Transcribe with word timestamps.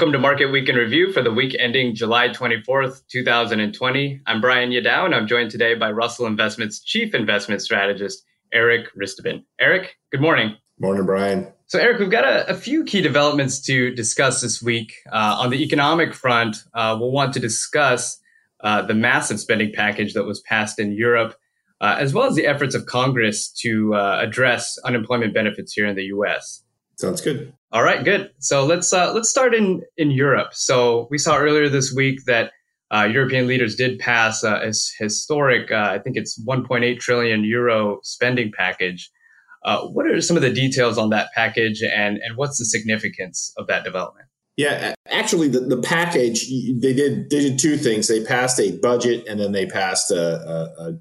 Welcome 0.00 0.12
to 0.12 0.18
Market 0.18 0.46
Week 0.46 0.66
in 0.66 0.76
Review 0.76 1.12
for 1.12 1.20
the 1.20 1.30
week 1.30 1.54
ending 1.58 1.94
July 1.94 2.30
24th, 2.30 3.02
2020. 3.08 4.22
I'm 4.24 4.40
Brian 4.40 4.70
Yadao, 4.70 5.04
and 5.04 5.14
I'm 5.14 5.26
joined 5.26 5.50
today 5.50 5.74
by 5.74 5.90
Russell 5.90 6.24
Investments 6.24 6.80
Chief 6.80 7.14
Investment 7.14 7.60
Strategist, 7.60 8.24
Eric 8.50 8.86
Ristuben. 8.96 9.44
Eric, 9.60 9.98
good 10.10 10.22
morning. 10.22 10.56
Morning, 10.78 11.04
Brian. 11.04 11.52
So, 11.66 11.78
Eric, 11.78 11.98
we've 11.98 12.10
got 12.10 12.24
a, 12.24 12.48
a 12.48 12.54
few 12.54 12.82
key 12.82 13.02
developments 13.02 13.60
to 13.66 13.94
discuss 13.94 14.40
this 14.40 14.62
week. 14.62 14.94
Uh, 15.12 15.36
on 15.38 15.50
the 15.50 15.62
economic 15.62 16.14
front, 16.14 16.56
uh, 16.72 16.96
we'll 16.98 17.12
want 17.12 17.34
to 17.34 17.38
discuss 17.38 18.18
uh, 18.60 18.80
the 18.80 18.94
massive 18.94 19.38
spending 19.38 19.70
package 19.70 20.14
that 20.14 20.24
was 20.24 20.40
passed 20.40 20.78
in 20.78 20.92
Europe, 20.92 21.34
uh, 21.82 21.96
as 21.98 22.14
well 22.14 22.24
as 22.24 22.36
the 22.36 22.46
efforts 22.46 22.74
of 22.74 22.86
Congress 22.86 23.50
to 23.50 23.94
uh, 23.94 24.18
address 24.22 24.78
unemployment 24.78 25.34
benefits 25.34 25.74
here 25.74 25.84
in 25.84 25.94
the 25.94 26.04
U.S. 26.04 26.62
Sounds 27.00 27.22
good. 27.22 27.52
All 27.72 27.82
right, 27.82 28.04
good. 28.04 28.30
So 28.40 28.66
let's 28.66 28.92
uh, 28.92 29.12
let's 29.14 29.30
start 29.30 29.54
in 29.54 29.82
in 29.96 30.10
Europe. 30.10 30.52
So 30.52 31.08
we 31.10 31.16
saw 31.16 31.38
earlier 31.38 31.68
this 31.68 31.94
week 31.94 32.24
that 32.26 32.52
uh, 32.92 33.08
European 33.10 33.46
leaders 33.46 33.74
did 33.74 33.98
pass 33.98 34.42
a 34.42 34.72
historic, 34.98 35.70
uh, 35.70 35.90
I 35.92 35.98
think 36.00 36.16
it's 36.16 36.38
1.8 36.44 36.98
trillion 36.98 37.44
euro 37.44 38.00
spending 38.02 38.52
package. 38.54 39.10
Uh, 39.64 39.86
what 39.86 40.06
are 40.06 40.20
some 40.20 40.36
of 40.36 40.42
the 40.42 40.52
details 40.52 40.98
on 40.98 41.10
that 41.10 41.28
package, 41.34 41.82
and 41.82 42.18
and 42.18 42.36
what's 42.36 42.58
the 42.58 42.66
significance 42.66 43.52
of 43.56 43.66
that 43.68 43.82
development? 43.82 44.26
Yeah, 44.56 44.94
actually, 45.10 45.48
the, 45.48 45.60
the 45.60 45.80
package 45.80 46.48
they 46.48 46.92
did 46.92 47.30
they 47.30 47.40
did 47.40 47.58
two 47.58 47.78
things. 47.78 48.08
They 48.08 48.24
passed 48.24 48.60
a 48.60 48.76
budget, 48.78 49.26
and 49.26 49.40
then 49.40 49.52
they 49.52 49.64
passed 49.64 50.10
a 50.10 50.98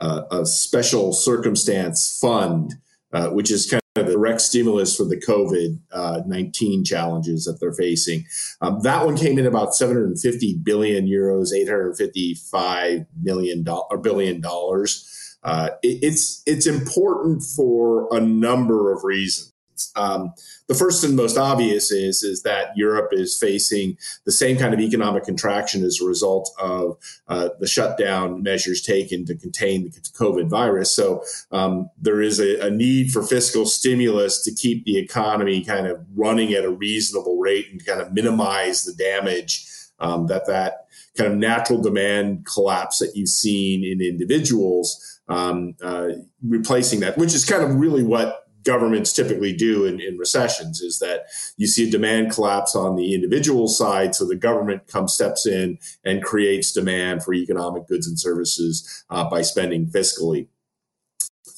a, 0.00 0.06
a, 0.06 0.40
a 0.40 0.46
special 0.46 1.12
circumstance 1.12 2.18
fund, 2.20 2.74
uh, 3.12 3.28
which 3.28 3.50
is 3.50 3.70
kind 3.70 3.78
of 3.78 3.79
the 3.94 4.04
direct 4.04 4.40
stimulus 4.40 4.96
for 4.96 5.04
the 5.04 5.16
COVID 5.16 5.78
uh, 5.92 6.22
19 6.24 6.84
challenges 6.84 7.44
that 7.44 7.58
they're 7.60 7.72
facing. 7.72 8.24
Um, 8.60 8.80
that 8.82 9.04
one 9.04 9.16
came 9.16 9.36
in 9.38 9.46
about 9.46 9.74
750 9.74 10.58
billion 10.62 11.06
euros, 11.06 11.52
855 11.52 13.06
million 13.20 13.66
or 13.68 13.98
billion 13.98 14.40
dollars. 14.40 15.38
Uh, 15.42 15.70
it, 15.82 15.98
it's 16.02 16.42
it's 16.46 16.66
important 16.66 17.42
for 17.42 18.08
a 18.14 18.20
number 18.20 18.92
of 18.92 19.02
reasons. 19.02 19.52
Um, 19.96 20.32
the 20.68 20.74
first 20.74 21.02
and 21.02 21.16
most 21.16 21.36
obvious 21.36 21.90
is 21.90 22.22
is 22.22 22.42
that 22.42 22.76
Europe 22.76 23.10
is 23.12 23.36
facing 23.36 23.98
the 24.24 24.32
same 24.32 24.56
kind 24.56 24.72
of 24.72 24.80
economic 24.80 25.24
contraction 25.24 25.84
as 25.84 26.00
a 26.00 26.06
result 26.06 26.50
of 26.60 26.96
uh, 27.28 27.48
the 27.58 27.66
shutdown 27.66 28.42
measures 28.42 28.80
taken 28.80 29.24
to 29.26 29.34
contain 29.34 29.84
the 29.84 29.90
COVID 29.90 30.48
virus. 30.48 30.92
So 30.92 31.24
um, 31.50 31.90
there 32.00 32.20
is 32.20 32.38
a, 32.38 32.66
a, 32.66 32.70
need 32.70 33.10
for 33.10 33.22
fiscal 33.22 33.66
stimulus 33.66 34.44
to 34.44 34.54
keep 34.54 34.84
the 34.84 34.98
economy 34.98 35.64
kind 35.64 35.86
of 35.86 36.00
running 36.14 36.52
at 36.52 36.64
a 36.64 36.70
reasonable 36.70 37.38
rate 37.38 37.66
and 37.70 37.84
kind 37.84 38.00
of 38.00 38.12
minimize 38.12 38.84
the 38.84 38.92
damage 38.92 39.66
um, 39.98 40.28
that 40.28 40.46
that 40.46 40.86
kind 41.16 41.32
of 41.32 41.38
natural 41.38 41.80
demand 41.80 42.46
collapse 42.46 42.98
that 42.98 43.12
you've 43.14 43.28
seen 43.28 43.84
in 43.84 44.00
individuals. 44.00 45.20
Um, 45.28 45.76
uh, 45.80 46.08
replacing 46.42 47.00
that, 47.00 47.16
which 47.16 47.34
is 47.34 47.44
kind 47.44 47.62
of 47.62 47.76
really 47.76 48.02
what 48.02 48.49
governments 48.62 49.12
typically 49.12 49.52
do 49.52 49.84
in, 49.84 50.00
in, 50.00 50.18
recessions 50.18 50.80
is 50.80 50.98
that 50.98 51.26
you 51.56 51.66
see 51.66 51.88
a 51.88 51.90
demand 51.90 52.30
collapse 52.30 52.76
on 52.76 52.96
the 52.96 53.14
individual 53.14 53.68
side 53.68 54.14
so 54.14 54.26
the 54.26 54.36
government 54.36 54.86
comes 54.86 55.14
steps 55.14 55.46
in 55.46 55.78
and 56.04 56.22
creates 56.22 56.72
demand 56.72 57.22
for 57.22 57.32
economic 57.32 57.86
goods 57.86 58.06
and 58.06 58.20
services 58.20 59.04
uh, 59.10 59.28
by 59.28 59.40
spending 59.40 59.86
fiscally 59.86 60.46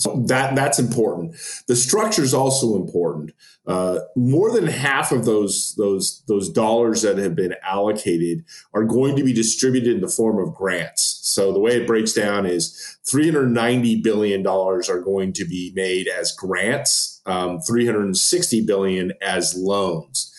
so 0.03 0.21
that 0.27 0.57
that's 0.57 0.81
important. 0.81 1.37
The 1.69 1.77
structure 1.77 2.23
is 2.23 2.35
also 2.35 2.75
important. 2.75 3.31
Uh, 3.69 4.01
more 4.17 4.51
than 4.51 4.67
half 4.67 5.13
of 5.13 5.25
those 5.25 5.77
those 5.77 6.25
those 6.27 6.49
dollars 6.49 7.03
that 7.03 7.19
have 7.19 7.37
been 7.37 7.55
allocated 7.63 8.45
are 8.75 8.83
going 8.83 9.15
to 9.15 9.23
be 9.23 9.33
distributed 9.33 9.95
in 9.95 10.01
the 10.01 10.09
form 10.09 10.41
of 10.41 10.57
grants. 10.57 11.21
So 11.23 11.53
the 11.53 11.61
way 11.61 11.77
it 11.77 11.87
breaks 11.87 12.13
down 12.13 12.47
is 12.47 12.99
390 13.09 14.03
billion 14.03 14.43
dollars 14.43 14.91
are 14.91 15.01
going 15.01 15.33
to 15.35 15.45
be 15.45 15.73
made 15.77 16.09
as 16.09 16.33
grants, 16.33 17.23
um, 17.27 17.61
360 17.61 18.67
billion 18.67 19.13
as 19.23 19.55
loans. 19.57 20.35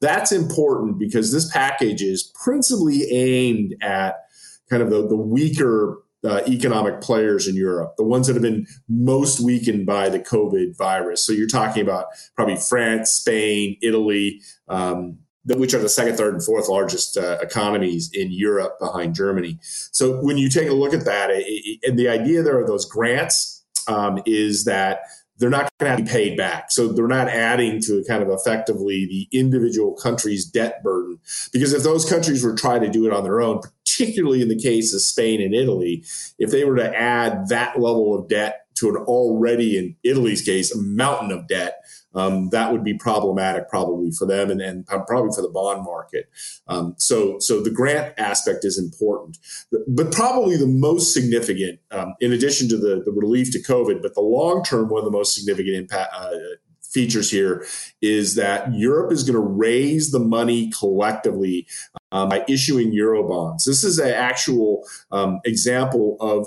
That's 0.00 0.30
important 0.30 1.00
because 1.00 1.32
this 1.32 1.50
package 1.50 2.02
is 2.02 2.32
principally 2.40 3.10
aimed 3.10 3.74
at 3.82 4.14
kind 4.70 4.80
of 4.80 4.90
the, 4.90 5.08
the 5.08 5.16
weaker 5.16 6.04
uh, 6.24 6.40
economic 6.48 7.00
players 7.00 7.46
in 7.46 7.54
Europe, 7.54 7.94
the 7.96 8.04
ones 8.04 8.26
that 8.26 8.34
have 8.34 8.42
been 8.42 8.66
most 8.88 9.40
weakened 9.40 9.86
by 9.86 10.08
the 10.08 10.18
COVID 10.18 10.76
virus. 10.76 11.24
So 11.24 11.32
you're 11.32 11.46
talking 11.46 11.82
about 11.82 12.06
probably 12.34 12.56
France, 12.56 13.10
Spain, 13.10 13.76
Italy, 13.82 14.40
um, 14.68 15.18
which 15.44 15.74
are 15.74 15.78
the 15.78 15.88
second, 15.88 16.16
third, 16.16 16.34
and 16.34 16.44
fourth 16.44 16.68
largest 16.68 17.16
uh, 17.16 17.38
economies 17.40 18.10
in 18.12 18.30
Europe 18.32 18.78
behind 18.80 19.14
Germany. 19.14 19.58
So 19.62 20.20
when 20.20 20.36
you 20.36 20.50
take 20.50 20.68
a 20.68 20.74
look 20.74 20.92
at 20.92 21.04
that, 21.04 21.30
it, 21.30 21.44
it, 21.46 21.80
and 21.88 21.98
the 21.98 22.08
idea 22.08 22.42
there 22.42 22.60
of 22.60 22.66
those 22.66 22.84
grants 22.84 23.64
um, 23.86 24.20
is 24.26 24.64
that 24.64 25.00
they're 25.38 25.50
not 25.50 25.70
going 25.78 25.96
to 25.96 26.02
be 26.02 26.08
paid 26.08 26.36
back. 26.36 26.70
So 26.70 26.88
they're 26.88 27.06
not 27.06 27.28
adding 27.28 27.80
to 27.82 28.04
kind 28.06 28.22
of 28.22 28.28
effectively 28.28 29.06
the 29.06 29.28
individual 29.36 29.94
country's 29.94 30.44
debt 30.44 30.82
burden. 30.82 31.18
Because 31.52 31.72
if 31.72 31.82
those 31.82 32.08
countries 32.08 32.44
were 32.44 32.54
trying 32.54 32.82
to 32.82 32.90
do 32.90 33.06
it 33.06 33.12
on 33.12 33.24
their 33.24 33.40
own, 33.40 33.60
particularly 33.84 34.42
in 34.42 34.48
the 34.48 34.60
case 34.60 34.92
of 34.92 35.00
Spain 35.00 35.40
and 35.40 35.54
Italy, 35.54 36.04
if 36.38 36.50
they 36.50 36.64
were 36.64 36.76
to 36.76 36.96
add 36.96 37.48
that 37.48 37.80
level 37.80 38.18
of 38.18 38.28
debt 38.28 38.66
to 38.76 38.88
an 38.88 38.96
already, 38.96 39.76
in 39.78 39.96
Italy's 40.04 40.42
case, 40.42 40.74
a 40.74 40.80
mountain 40.80 41.32
of 41.32 41.48
debt, 41.48 41.82
um, 42.14 42.48
that 42.50 42.72
would 42.72 42.84
be 42.84 42.94
problematic 42.94 43.68
probably 43.68 44.10
for 44.10 44.26
them 44.26 44.50
and, 44.50 44.60
and 44.60 44.86
probably 44.86 45.30
for 45.34 45.42
the 45.42 45.50
bond 45.50 45.84
market. 45.84 46.28
Um, 46.66 46.94
so, 46.98 47.38
so 47.38 47.62
the 47.62 47.70
grant 47.70 48.14
aspect 48.18 48.64
is 48.64 48.78
important, 48.78 49.38
but 49.86 50.12
probably 50.12 50.56
the 50.56 50.66
most 50.66 51.12
significant, 51.12 51.80
um, 51.90 52.14
in 52.20 52.32
addition 52.32 52.68
to 52.70 52.76
the, 52.76 53.02
the 53.04 53.12
relief 53.12 53.50
to 53.52 53.62
COVID, 53.62 54.02
but 54.02 54.14
the 54.14 54.20
long 54.20 54.64
term 54.64 54.88
one 54.88 55.00
of 55.00 55.04
the 55.04 55.16
most 55.16 55.34
significant 55.34 55.76
impact. 55.76 56.12
Uh, 56.14 56.30
features 56.90 57.30
here 57.30 57.66
is 58.00 58.34
that 58.34 58.72
Europe 58.72 59.12
is 59.12 59.22
going 59.22 59.34
to 59.34 59.40
raise 59.40 60.10
the 60.10 60.18
money 60.18 60.70
collectively 60.70 61.66
um, 62.12 62.30
by 62.30 62.42
issuing 62.48 62.92
euro 62.92 63.28
bonds. 63.28 63.66
This 63.66 63.84
is 63.84 63.98
an 63.98 64.14
actual 64.14 64.84
um, 65.10 65.40
example 65.44 66.16
of 66.20 66.46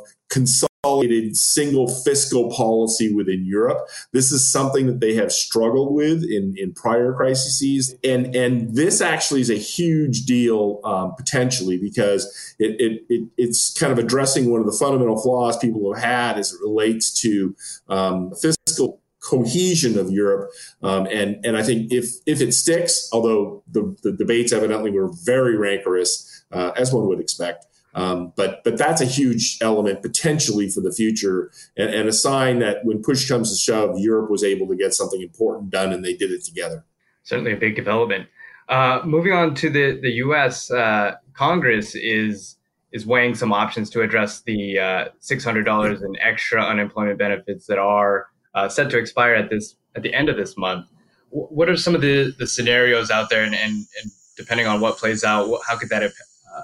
consolidated 0.84 1.38
single 1.38 1.88
fiscal 1.88 2.50
policy 2.50 3.14
within 3.14 3.46
Europe. 3.46 3.88
This 4.14 4.32
is 4.32 4.46
something 4.46 4.88
that 4.88 5.00
they 5.00 5.14
have 5.14 5.32
struggled 5.32 5.94
with 5.94 6.24
in, 6.24 6.56
in 6.58 6.74
prior 6.74 7.14
crises. 7.14 7.96
And, 8.04 8.36
and 8.36 8.76
this 8.76 9.00
actually 9.00 9.42
is 9.42 9.52
a 9.52 9.56
huge 9.56 10.26
deal 10.26 10.80
um, 10.84 11.14
potentially 11.16 11.78
because 11.78 12.56
it, 12.58 12.82
it, 12.82 13.04
it, 13.10 13.30
it's 13.38 13.78
kind 13.78 13.94
of 13.94 14.00
addressing 14.00 14.50
one 14.50 14.60
of 14.60 14.66
the 14.66 14.72
fundamental 14.72 15.22
flaws 15.22 15.56
people 15.58 15.94
have 15.94 16.04
had 16.04 16.40
as 16.40 16.52
it 16.52 16.60
relates 16.62 17.12
to 17.22 17.56
um, 17.88 18.34
fiscal 18.34 19.02
cohesion 19.20 20.00
of 20.00 20.10
Europe. 20.10 20.50
Um, 20.82 21.06
and 21.12 21.46
and 21.46 21.56
I 21.56 21.62
think 21.62 21.94
if 21.94 22.16
if 22.26 22.42
it 22.42 22.54
sticks, 22.54 23.08
although 23.14 23.62
the, 23.72 23.96
the 24.02 24.14
debates 24.14 24.52
evidently 24.52 24.90
were 24.90 25.12
very 25.24 25.56
rancorous, 25.56 26.44
uh, 26.52 26.72
as 26.76 26.92
one 26.92 27.08
would 27.08 27.20
expect. 27.20 27.68
Um, 27.94 28.32
but 28.36 28.64
but 28.64 28.78
that's 28.78 29.02
a 29.02 29.06
huge 29.06 29.58
element 29.62 30.02
potentially 30.02 30.70
for 30.70 30.80
the 30.80 30.94
future, 30.94 31.52
and, 31.76 31.90
and, 31.90 32.08
a 32.08 32.14
sign 32.14 32.60
that 32.60 32.86
when 32.86 33.02
push 33.04 33.28
comes 33.28 33.52
to 33.52 33.58
shove, 33.58 34.00
Europe 34.00 34.30
was 34.30 34.46
able 34.46 34.66
to 34.68 34.76
get 34.76 34.94
something 34.94 35.22
important 35.22 35.72
done, 35.72 35.92
and 35.92 36.04
they 36.04 36.16
did 36.16 36.32
it 36.32 36.44
together. 36.46 36.86
Certainly 37.24 37.54
a 37.54 37.58
big 37.58 37.76
development. 37.76 38.30
Uh, 38.70 39.02
moving 39.04 39.34
on 39.34 39.56
to 39.56 39.70
the 39.70 40.00
the 40.02 40.12
U.S. 40.12 40.72
Uh, 40.72 41.16
Congress 41.34 41.94
is 41.96 42.56
is 42.94 43.06
weighing 43.06 43.36
some 43.36 43.52
options 43.52 43.90
to 43.90 44.02
address 44.02 44.42
the 44.42 44.80
uh, 44.80 45.06
six 45.20 45.44
hundred 45.44 45.64
dollars 45.64 46.02
in 46.02 46.16
extra 46.22 46.64
unemployment 46.64 47.20
benefits 47.20 47.68
that 47.68 47.78
are 47.78 48.28
uh, 48.54 48.70
set 48.70 48.90
to 48.92 48.98
expire 48.98 49.36
at 49.36 49.50
this 49.50 49.76
at 49.96 50.02
the 50.02 50.14
end 50.14 50.30
of 50.30 50.38
this 50.38 50.58
month. 50.58 50.88
W- 51.32 51.48
what 51.48 51.70
are 51.70 51.78
some 51.78 51.96
of 51.96 52.02
the, 52.02 52.34
the 52.40 52.48
scenarios 52.48 53.12
out 53.12 53.30
there, 53.30 53.44
and, 53.44 53.56
and, 53.56 53.74
and 53.74 54.12
depending 54.38 54.68
on 54.68 54.80
what 54.80 54.98
plays 54.98 55.24
out, 55.24 55.50
how 55.68 55.78
could 55.78 55.90
that 55.90 56.04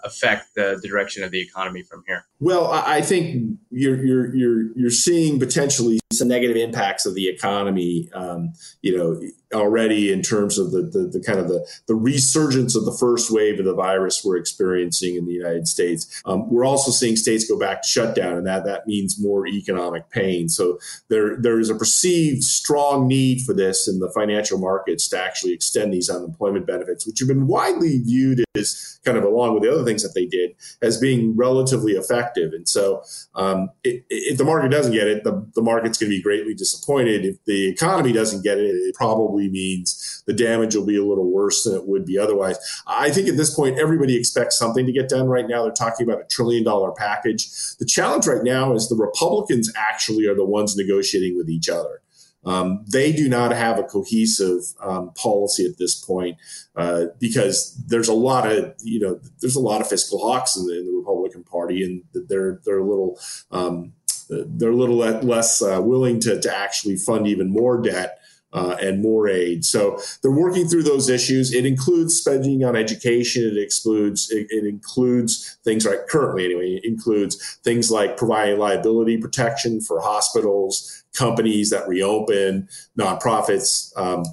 affect 0.03 0.55
the, 0.55 0.79
the 0.81 0.87
direction 0.87 1.23
of 1.23 1.31
the 1.31 1.41
economy 1.41 1.83
from 1.83 2.03
here? 2.07 2.25
Well, 2.39 2.71
I 2.71 3.01
think 3.01 3.57
you're 3.69 4.03
you're 4.03 4.35
you're 4.35 4.77
you're 4.77 4.89
seeing 4.89 5.39
potentially 5.39 5.99
some 6.13 6.27
negative 6.27 6.57
impacts 6.57 7.05
of 7.05 7.15
the 7.15 7.27
economy. 7.27 8.09
Um, 8.13 8.53
you 8.81 8.97
know, 8.97 9.19
already 9.53 10.11
in 10.11 10.21
terms 10.21 10.57
of 10.57 10.71
the, 10.71 10.81
the, 10.81 11.07
the, 11.07 11.23
kind 11.23 11.39
of 11.39 11.47
the, 11.47 11.65
the 11.87 11.95
resurgence 11.95 12.75
of 12.75 12.85
the 12.85 12.91
first 12.91 13.31
wave 13.31 13.59
of 13.59 13.65
the 13.65 13.73
virus 13.73 14.23
we're 14.23 14.37
experiencing 14.37 15.15
in 15.15 15.25
the 15.25 15.33
United 15.33 15.67
States. 15.67 16.21
Um, 16.25 16.49
we're 16.49 16.65
also 16.65 16.91
seeing 16.91 17.15
states 17.15 17.47
go 17.47 17.57
back 17.57 17.81
to 17.81 17.87
shutdown, 17.87 18.37
and 18.37 18.47
that 18.47 18.65
that 18.65 18.87
means 18.87 19.19
more 19.19 19.47
economic 19.47 20.09
pain. 20.09 20.49
So 20.49 20.79
there 21.09 21.37
there 21.37 21.59
is 21.59 21.69
a 21.69 21.75
perceived 21.75 22.43
strong 22.43 23.07
need 23.07 23.41
for 23.41 23.53
this 23.53 23.87
in 23.87 23.99
the 23.99 24.09
financial 24.09 24.57
markets 24.57 25.07
to 25.09 25.21
actually 25.21 25.53
extend 25.53 25.93
these 25.93 26.09
unemployment 26.09 26.67
benefits, 26.67 27.07
which 27.07 27.19
have 27.19 27.27
been 27.27 27.47
widely 27.47 27.99
viewed 27.99 28.43
as 28.55 28.99
kind 29.05 29.17
of 29.17 29.23
along 29.23 29.53
with 29.53 29.63
the 29.63 29.71
other 29.71 29.85
things 29.85 30.03
that 30.03 30.13
they 30.13 30.25
did 30.25 30.51
as 30.81 30.99
being 30.99 31.35
relatively 31.35 31.93
effective. 31.93 32.51
And 32.53 32.67
so, 32.67 33.03
um, 33.35 33.69
it, 33.83 34.03
if 34.09 34.37
the 34.37 34.43
market 34.43 34.71
doesn't 34.71 34.93
get 34.93 35.07
it, 35.07 35.23
the, 35.23 35.45
the 35.55 35.61
market's 35.61 35.97
going 35.97 36.11
to 36.11 36.17
be 36.17 36.21
greatly 36.21 36.53
disappointed. 36.53 37.23
If 37.23 37.43
the 37.45 37.69
economy 37.69 38.11
doesn't 38.11 38.43
get 38.43 38.57
it, 38.57 38.63
it 38.63 38.95
probably 38.95 39.36
probably 39.37 39.49
means 39.49 40.23
the 40.25 40.33
damage 40.33 40.75
will 40.75 40.85
be 40.85 40.97
a 40.97 41.05
little 41.05 41.31
worse 41.31 41.63
than 41.63 41.75
it 41.75 41.87
would 41.87 42.05
be 42.05 42.17
otherwise. 42.17 42.57
I 42.87 43.11
think 43.11 43.27
at 43.27 43.37
this 43.37 43.53
point, 43.53 43.79
everybody 43.79 44.17
expects 44.17 44.57
something 44.57 44.85
to 44.85 44.91
get 44.91 45.09
done 45.09 45.27
right 45.27 45.47
now. 45.47 45.63
They're 45.63 45.71
talking 45.71 46.07
about 46.07 46.21
a 46.21 46.27
trillion 46.27 46.63
dollar 46.63 46.91
package. 46.91 47.47
The 47.77 47.85
challenge 47.85 48.27
right 48.27 48.43
now 48.43 48.73
is 48.73 48.89
the 48.89 48.95
Republicans 48.95 49.71
actually 49.75 50.27
are 50.27 50.35
the 50.35 50.45
ones 50.45 50.75
negotiating 50.75 51.37
with 51.37 51.49
each 51.49 51.69
other. 51.69 52.01
Um, 52.45 52.85
they 52.87 53.11
do 53.11 53.27
not 53.27 53.51
have 53.51 53.77
a 53.77 53.83
cohesive 53.83 54.61
um, 54.81 55.11
policy 55.13 55.65
at 55.65 55.77
this 55.77 55.95
point 55.95 56.37
uh, 56.75 57.07
because 57.19 57.75
there's 57.87 58.07
a 58.07 58.13
lot 58.13 58.49
of 58.49 58.73
you 58.81 58.99
know 58.99 59.19
there's 59.41 59.57
a 59.57 59.59
lot 59.59 59.81
of 59.81 59.89
fiscal 59.89 60.19
hawks 60.19 60.55
in 60.55 60.65
the, 60.65 60.79
in 60.79 60.85
the 60.85 60.93
Republican 60.93 61.43
Party 61.43 61.83
and 61.83 62.03
they're 62.29 62.61
they're 62.63 62.77
a 62.77 62.87
little 62.87 63.19
um, 63.51 63.91
they're 64.29 64.71
a 64.71 64.75
little 64.75 64.95
less 64.95 65.61
uh, 65.61 65.81
willing 65.81 66.21
to, 66.21 66.39
to 66.39 66.55
actually 66.55 66.95
fund 66.95 67.27
even 67.27 67.49
more 67.49 67.81
debt 67.81 68.19
uh, 68.53 68.77
and 68.81 69.01
more 69.01 69.27
aid. 69.27 69.65
So 69.65 69.99
they're 70.21 70.31
working 70.31 70.67
through 70.67 70.83
those 70.83 71.09
issues. 71.09 71.53
It 71.53 71.65
includes 71.65 72.15
spending 72.15 72.63
on 72.63 72.75
education. 72.75 73.43
It 73.43 73.57
excludes 73.57 74.31
it, 74.31 74.47
it, 74.49 74.65
includes 74.65 75.57
things 75.63 75.85
like 75.85 76.07
currently 76.07 76.45
anyway. 76.45 76.75
It 76.75 76.85
includes 76.85 77.59
things 77.63 77.91
like 77.91 78.17
providing 78.17 78.57
liability 78.57 79.17
protection 79.17 79.81
for 79.81 79.99
hospitals, 79.99 81.03
companies 81.13 81.69
that 81.71 81.87
reopen, 81.87 82.69
nonprofits. 82.97 83.95
Um, 83.97 84.23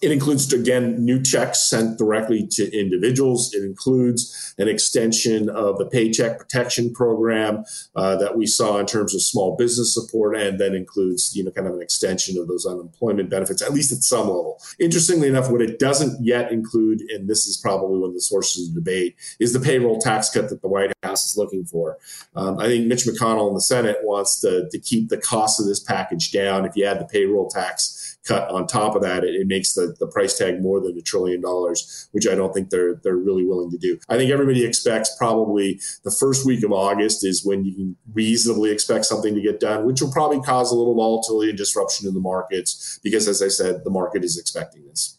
it 0.00 0.12
includes, 0.12 0.52
again, 0.52 1.04
new 1.04 1.22
checks 1.22 1.68
sent 1.68 1.98
directly 1.98 2.46
to 2.52 2.78
individuals. 2.78 3.52
It 3.54 3.64
includes 3.64 4.54
an 4.58 4.68
extension 4.68 5.48
of 5.48 5.78
the 5.78 5.86
Paycheck 5.86 6.38
Protection 6.38 6.92
Program 6.92 7.64
uh, 7.96 8.16
that 8.16 8.36
we 8.36 8.46
saw 8.46 8.78
in 8.78 8.86
terms 8.86 9.14
of 9.14 9.22
small 9.22 9.56
business 9.56 9.92
support, 9.94 10.36
and 10.36 10.58
then 10.58 10.74
includes, 10.74 11.34
you 11.36 11.44
know, 11.44 11.50
kind 11.50 11.66
of 11.66 11.74
an 11.74 11.82
extension 11.82 12.38
of 12.38 12.48
those 12.48 12.66
unemployment 12.66 13.30
benefits, 13.30 13.62
at 13.62 13.72
least 13.72 13.92
at 13.92 13.98
some 13.98 14.28
level. 14.28 14.60
Interestingly 14.78 15.28
enough, 15.28 15.50
what 15.50 15.62
it 15.62 15.78
doesn't 15.78 16.24
yet 16.24 16.52
include, 16.52 17.00
and 17.10 17.28
this 17.28 17.46
is 17.46 17.56
probably 17.56 17.98
one 17.98 18.10
of 18.10 18.14
the 18.14 18.20
sources 18.20 18.68
of 18.68 18.74
debate, 18.74 19.16
is 19.40 19.52
the 19.52 19.60
payroll 19.60 20.00
tax 20.00 20.30
cut 20.30 20.48
that 20.48 20.62
the 20.62 20.68
White 20.68 20.92
House 21.02 21.30
is 21.30 21.36
looking 21.36 21.64
for. 21.64 21.98
Um, 22.34 22.58
I 22.58 22.66
think 22.66 22.86
Mitch 22.86 23.04
McConnell 23.04 23.48
in 23.48 23.54
the 23.54 23.60
Senate 23.60 23.98
wants 24.02 24.40
to, 24.40 24.68
to 24.70 24.78
keep 24.78 25.08
the 25.08 25.18
cost 25.18 25.60
of 25.60 25.66
this 25.66 25.80
package 25.80 26.30
down. 26.32 26.64
If 26.64 26.76
you 26.76 26.84
add 26.84 27.00
the 27.00 27.04
payroll 27.04 27.48
tax, 27.48 28.17
cut 28.26 28.50
on 28.50 28.66
top 28.66 28.94
of 28.94 29.02
that, 29.02 29.24
it, 29.24 29.34
it, 29.34 29.46
makes 29.46 29.74
the, 29.74 29.94
the 29.98 30.06
price 30.06 30.36
tag 30.36 30.60
more 30.60 30.80
than 30.80 30.96
a 30.96 31.02
trillion 31.02 31.40
dollars, 31.40 32.08
which 32.12 32.26
I 32.26 32.34
don't 32.34 32.52
think 32.52 32.70
they're 32.70 32.96
they're 32.96 33.16
really 33.16 33.44
willing 33.44 33.70
to 33.70 33.78
do. 33.78 33.98
I 34.08 34.16
think 34.16 34.30
everybody 34.30 34.64
expects 34.64 35.16
probably 35.16 35.80
the 36.04 36.10
first 36.10 36.46
week 36.46 36.62
of 36.64 36.72
August 36.72 37.24
is 37.24 37.44
when 37.44 37.64
you 37.64 37.74
can 37.74 37.96
reasonably 38.12 38.70
expect 38.70 39.06
something 39.06 39.34
to 39.34 39.40
get 39.40 39.60
done, 39.60 39.84
which 39.86 40.02
will 40.02 40.12
probably 40.12 40.40
cause 40.40 40.70
a 40.70 40.76
little 40.76 40.94
volatility 40.94 41.50
and 41.50 41.58
disruption 41.58 42.06
in 42.06 42.14
the 42.14 42.20
markets 42.20 43.00
because, 43.02 43.28
as 43.28 43.42
I 43.42 43.48
said, 43.48 43.84
the 43.84 43.90
market 43.90 44.24
is 44.24 44.38
expecting 44.38 44.86
this. 44.86 45.18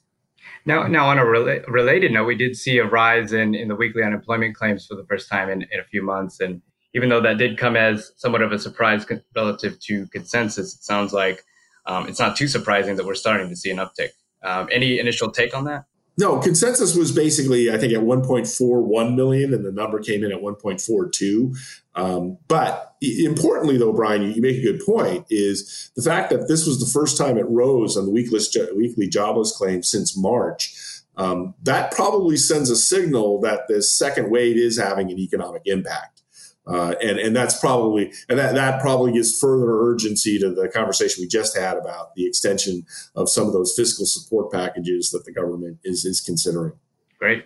Now, 0.66 0.88
now 0.88 1.08
on 1.08 1.18
a 1.18 1.24
rela- 1.24 1.66
related 1.68 2.12
note, 2.12 2.26
we 2.26 2.36
did 2.36 2.56
see 2.56 2.78
a 2.78 2.86
rise 2.86 3.34
in, 3.34 3.56
in 3.56 3.70
the 3.70 3.76
weekly 3.76 4.04
unemployment 4.04 4.56
claims 4.56 4.86
for 4.86 4.96
the 4.96 5.06
first 5.06 5.30
time 5.30 5.50
in, 5.50 5.64
in 5.72 5.80
a 5.80 5.84
few 5.86 6.04
months. 6.04 6.40
And 6.42 6.62
even 6.94 7.10
though 7.10 7.22
that 7.22 7.38
did 7.38 7.58
come 7.58 7.76
as 7.76 8.12
somewhat 8.18 8.42
of 8.42 8.52
a 8.52 8.60
surprise 8.60 9.06
relative 9.36 9.80
to 9.80 10.08
consensus, 10.08 10.76
it 10.76 10.84
sounds 10.84 11.14
like 11.14 11.44
um, 11.86 12.08
it's 12.08 12.20
not 12.20 12.36
too 12.36 12.48
surprising 12.48 12.96
that 12.96 13.06
we're 13.06 13.16
starting 13.16 13.50
to 13.50 13.56
see 13.56 13.70
an 13.72 13.78
uptick. 13.78 14.10
Um, 14.44 14.70
any 14.72 15.00
initial 15.00 15.32
take 15.32 15.56
on 15.56 15.66
that? 15.66 15.86
No, 16.20 16.38
consensus 16.38 16.98
was 16.98 17.14
basically, 17.14 17.72
I 17.72 17.78
think, 17.78 17.94
at 17.94 18.02
1.41 18.02 19.16
million, 19.16 19.54
and 19.54 19.64
the 19.64 19.72
number 19.72 20.00
came 20.00 20.22
in 20.22 20.34
at 20.34 20.42
1.42. 20.42 21.56
Um, 21.96 22.38
but 22.50 22.96
importantly, 23.02 23.78
though, 23.78 23.94
Brian, 23.94 24.24
you, 24.24 24.30
you, 24.30 24.42
make 24.42 24.58
a 24.58 24.62
good 24.62 24.82
point, 24.86 25.26
is 25.30 25.90
the 25.96 26.02
fact 26.02 26.30
that 26.32 26.50
this 26.50 26.68
was 26.68 26.80
the 26.80 27.00
first 27.00 27.18
time 27.18 27.38
it 27.38 27.48
rose 27.48 27.96
on 27.96 28.06
the 28.06 28.12
weekly, 28.12 28.42
weekly 28.76 29.08
jobless 29.08 29.56
claim 29.56 29.82
since 29.82 30.18
March. 30.18 30.76
Um, 31.16 31.54
that 31.64 31.94
probably 31.94 32.36
sends 32.36 32.70
a 32.70 32.76
signal 32.76 33.40
that 33.42 33.70
this 33.70 33.90
second 33.90 34.30
wave 34.30 34.58
is 34.58 34.78
having 34.78 35.10
an 35.12 35.20
economic 35.20 35.62
impact. 35.66 36.22
Uh, 36.70 36.94
and 37.02 37.18
and 37.18 37.36
that's 37.36 37.60
probably 37.60 38.14
and 38.30 38.38
that, 38.38 38.54
that 38.54 38.80
probably 38.80 39.12
gives 39.12 39.40
further 39.40 39.82
urgency 39.90 40.38
to 40.38 40.54
the 40.54 40.70
conversation 40.70 41.22
we 41.22 41.28
just 41.28 41.58
had 41.58 41.76
about 41.78 42.14
the 42.16 42.28
extension 42.28 42.86
of 43.16 43.28
some 43.28 43.48
of 43.48 43.54
those 43.54 43.74
fiscal 43.76 44.06
support 44.06 44.52
packages 44.52 45.10
that 45.10 45.26
the 45.26 45.32
government 45.32 45.80
is 45.84 46.06
is 46.06 46.22
considering. 46.22 46.74
Great. 47.18 47.46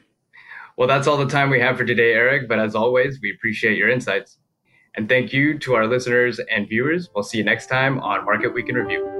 Well, 0.76 0.88
that's 0.88 1.08
all 1.08 1.18
the 1.18 1.28
time 1.28 1.50
we 1.50 1.60
have 1.60 1.78
for 1.78 1.86
today, 1.86 2.14
Eric. 2.14 2.50
But 2.50 2.60
as 2.60 2.76
always, 2.76 3.22
we 3.22 3.32
appreciate 3.32 3.78
your 3.78 3.90
insights. 3.90 4.38
And 4.96 5.08
thank 5.08 5.32
you 5.32 5.58
to 5.60 5.74
our 5.76 5.88
listeners 5.88 6.40
and 6.52 6.68
viewers. 6.68 7.10
We'll 7.16 7.24
see 7.24 7.38
you 7.40 7.44
next 7.44 7.68
time 7.68 8.00
on 8.00 8.26
Market 8.26 8.54
Week 8.54 8.70
in 8.70 8.76
Review. 8.76 9.13